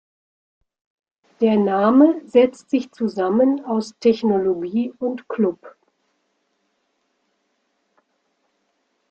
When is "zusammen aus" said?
2.91-3.93